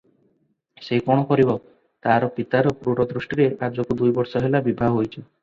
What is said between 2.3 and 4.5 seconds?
ପିତାର କ୍ରୁରଦୃଷ୍ଟିରେ ଆଜକୁ ଦୁଇବର୍ଷ